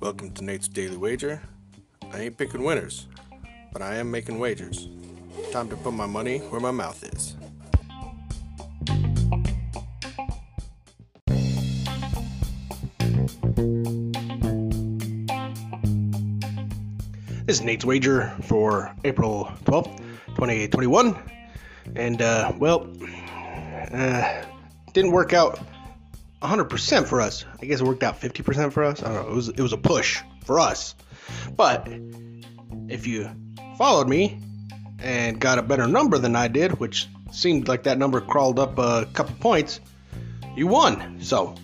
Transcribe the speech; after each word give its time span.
Welcome 0.00 0.32
to 0.34 0.42
Nate's 0.42 0.66
Daily 0.66 0.96
Wager. 0.96 1.40
I 2.12 2.22
ain't 2.22 2.36
picking 2.36 2.64
winners, 2.64 3.06
but 3.72 3.80
I 3.80 3.94
am 3.96 4.10
making 4.10 4.40
wagers. 4.40 4.88
Time 5.52 5.68
to 5.68 5.76
put 5.76 5.92
my 5.92 6.06
money 6.06 6.38
where 6.38 6.60
my 6.60 6.72
mouth 6.72 7.04
is. 7.04 7.36
This 17.46 17.58
is 17.58 17.62
Nate's 17.62 17.84
wager 17.84 18.34
for 18.42 18.92
April 19.04 19.52
12th, 19.66 19.98
2021. 20.34 21.16
And, 21.94 22.22
uh, 22.22 22.52
well, 22.58 22.88
uh, 23.92 24.42
didn't 24.98 25.12
work 25.12 25.32
out 25.32 25.60
100% 26.42 27.06
for 27.06 27.20
us. 27.20 27.44
I 27.62 27.66
guess 27.66 27.80
it 27.80 27.84
worked 27.84 28.02
out 28.02 28.20
50% 28.20 28.72
for 28.72 28.82
us. 28.82 29.00
I 29.00 29.12
don't 29.12 29.14
know. 29.14 29.30
It 29.30 29.34
was, 29.34 29.48
it 29.48 29.60
was 29.60 29.72
a 29.72 29.76
push 29.76 30.20
for 30.44 30.58
us. 30.58 30.96
But 31.56 31.88
if 32.88 33.06
you 33.06 33.30
followed 33.76 34.08
me 34.08 34.40
and 34.98 35.40
got 35.40 35.58
a 35.58 35.62
better 35.62 35.86
number 35.86 36.18
than 36.18 36.34
I 36.34 36.48
did, 36.48 36.80
which 36.80 37.06
seemed 37.30 37.68
like 37.68 37.84
that 37.84 37.96
number 37.96 38.20
crawled 38.20 38.58
up 38.58 38.76
a 38.78 39.06
couple 39.12 39.36
points, 39.36 39.78
you 40.56 40.66
won. 40.66 41.20
So, 41.20 41.54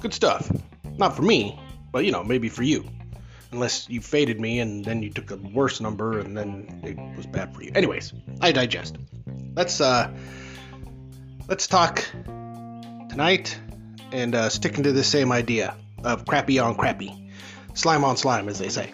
good 0.00 0.14
stuff. 0.14 0.48
Not 0.96 1.16
for 1.16 1.22
me, 1.22 1.58
but 1.90 2.04
you 2.04 2.12
know, 2.12 2.22
maybe 2.22 2.48
for 2.48 2.62
you 2.62 2.88
unless 3.50 3.88
you 3.88 4.00
faded 4.00 4.40
me 4.40 4.60
and 4.60 4.84
then 4.84 5.02
you 5.02 5.10
took 5.10 5.30
a 5.30 5.36
worse 5.36 5.80
number 5.80 6.20
and 6.20 6.36
then 6.36 6.80
it 6.84 7.16
was 7.16 7.26
bad 7.26 7.54
for 7.54 7.62
you. 7.62 7.72
Anyways, 7.74 8.12
I 8.40 8.52
digest. 8.52 8.96
Let's 9.54 9.80
uh 9.80 10.12
let's 11.48 11.66
talk 11.66 12.04
tonight 13.14 13.58
and 14.10 14.34
uh, 14.34 14.48
sticking 14.48 14.82
to 14.82 14.92
the 14.92 15.04
same 15.04 15.30
idea 15.30 15.76
of 16.02 16.26
crappy 16.26 16.58
on 16.58 16.74
crappy, 16.74 17.30
slime 17.74 18.04
on 18.04 18.16
slime, 18.16 18.48
as 18.48 18.58
they 18.58 18.68
say. 18.68 18.92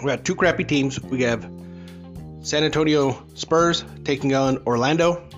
We 0.00 0.06
got 0.06 0.24
two 0.24 0.34
crappy 0.34 0.64
teams. 0.64 0.98
We 1.00 1.22
have 1.22 1.42
San 2.42 2.64
Antonio 2.64 3.22
Spurs 3.34 3.84
taking 4.04 4.34
on 4.34 4.58
Orlando, 4.66 5.28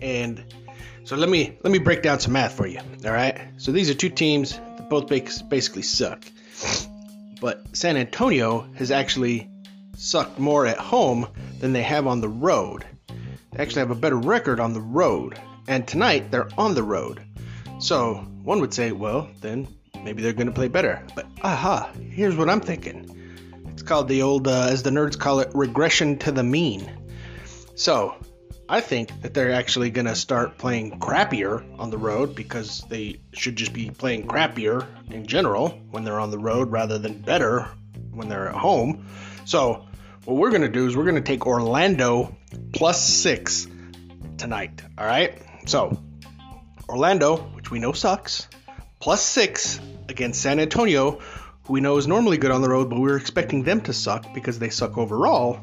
and 0.00 0.44
so 1.04 1.16
let 1.16 1.28
me 1.28 1.58
let 1.64 1.72
me 1.72 1.78
break 1.78 2.02
down 2.02 2.20
some 2.20 2.32
math 2.32 2.56
for 2.56 2.66
you. 2.66 2.78
All 3.04 3.12
right. 3.12 3.40
So 3.56 3.72
these 3.72 3.90
are 3.90 3.94
two 3.94 4.10
teams 4.10 4.52
that 4.52 4.88
both 4.88 5.08
basically 5.08 5.82
suck 5.82 6.24
but 7.40 7.64
San 7.74 7.96
Antonio 7.96 8.68
has 8.74 8.90
actually 8.90 9.48
sucked 9.96 10.38
more 10.38 10.66
at 10.66 10.78
home 10.78 11.26
than 11.58 11.72
they 11.72 11.82
have 11.82 12.06
on 12.06 12.20
the 12.20 12.28
road. 12.28 12.84
They 13.08 13.62
actually 13.62 13.80
have 13.80 13.90
a 13.90 13.96
better 13.96 14.18
record 14.18 14.60
on 14.60 14.74
the 14.74 14.80
road, 14.80 15.40
and 15.70 15.86
tonight 15.86 16.32
they're 16.32 16.48
on 16.58 16.74
the 16.74 16.82
road. 16.82 17.22
So 17.78 18.14
one 18.42 18.60
would 18.60 18.74
say, 18.74 18.90
well, 18.90 19.30
then 19.40 19.68
maybe 20.02 20.20
they're 20.20 20.32
going 20.32 20.48
to 20.48 20.52
play 20.52 20.66
better. 20.66 21.06
But 21.14 21.26
aha, 21.42 21.92
here's 22.10 22.34
what 22.36 22.50
I'm 22.50 22.60
thinking. 22.60 23.06
It's 23.68 23.82
called 23.82 24.08
the 24.08 24.22
old, 24.22 24.48
uh, 24.48 24.66
as 24.68 24.82
the 24.82 24.90
nerds 24.90 25.16
call 25.16 25.38
it, 25.38 25.52
regression 25.54 26.18
to 26.18 26.32
the 26.32 26.42
mean. 26.42 26.90
So 27.76 28.16
I 28.68 28.80
think 28.80 29.22
that 29.22 29.32
they're 29.32 29.52
actually 29.52 29.90
going 29.90 30.06
to 30.06 30.16
start 30.16 30.58
playing 30.58 30.98
crappier 30.98 31.64
on 31.78 31.90
the 31.90 31.98
road 31.98 32.34
because 32.34 32.84
they 32.88 33.20
should 33.32 33.54
just 33.54 33.72
be 33.72 33.90
playing 33.90 34.26
crappier 34.26 34.84
in 35.08 35.24
general 35.24 35.68
when 35.92 36.02
they're 36.02 36.20
on 36.20 36.32
the 36.32 36.38
road 36.38 36.72
rather 36.72 36.98
than 36.98 37.22
better 37.22 37.68
when 38.10 38.28
they're 38.28 38.48
at 38.48 38.56
home. 38.56 39.06
So, 39.44 39.86
what 40.24 40.36
we're 40.36 40.50
going 40.50 40.62
to 40.62 40.68
do 40.68 40.86
is 40.86 40.96
we're 40.96 41.04
going 41.04 41.14
to 41.14 41.20
take 41.20 41.46
Orlando 41.46 42.36
plus 42.72 43.08
six 43.08 43.68
tonight. 44.36 44.82
All 44.98 45.06
right. 45.06 45.40
So, 45.66 45.96
Orlando, 46.88 47.36
which 47.36 47.70
we 47.70 47.78
know 47.78 47.92
sucks, 47.92 48.48
plus 48.98 49.22
six 49.22 49.80
against 50.08 50.42
San 50.42 50.58
Antonio, 50.58 51.20
who 51.64 51.72
we 51.72 51.80
know 51.80 51.96
is 51.96 52.06
normally 52.06 52.36
good 52.36 52.50
on 52.50 52.62
the 52.62 52.68
road, 52.68 52.90
but 52.90 52.98
we're 52.98 53.16
expecting 53.16 53.62
them 53.62 53.80
to 53.82 53.92
suck 53.92 54.34
because 54.34 54.58
they 54.58 54.70
suck 54.70 54.98
overall 54.98 55.60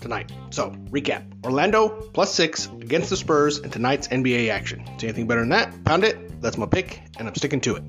tonight. 0.00 0.30
So, 0.50 0.70
recap 0.90 1.44
Orlando 1.44 1.88
plus 1.88 2.34
six 2.34 2.66
against 2.66 3.10
the 3.10 3.16
Spurs 3.16 3.58
in 3.58 3.70
tonight's 3.70 4.08
NBA 4.08 4.50
action. 4.50 4.84
See 4.98 5.06
anything 5.06 5.26
better 5.26 5.40
than 5.40 5.50
that? 5.50 5.84
Pound 5.84 6.04
it. 6.04 6.40
That's 6.40 6.58
my 6.58 6.66
pick, 6.66 7.00
and 7.18 7.26
I'm 7.26 7.34
sticking 7.34 7.60
to 7.62 7.76
it. 7.76 7.84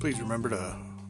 Please 0.00 0.20
remember 0.20 0.48
to 0.48 0.76